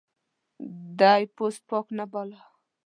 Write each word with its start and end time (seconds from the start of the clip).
دی 0.99 1.23
پوست 1.35 1.61
پاک 1.69 1.85
نه 1.97 2.05
باله. 2.11 2.39